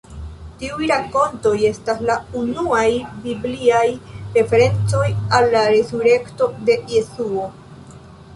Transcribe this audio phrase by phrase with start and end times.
[0.59, 2.85] Tiuj rakontoj estas la unuaj
[3.27, 3.83] bibliaj
[4.39, 5.03] referencoj
[5.41, 7.47] al la resurekto de Jesuo.